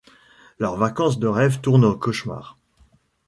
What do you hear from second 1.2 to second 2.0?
rêve tournent au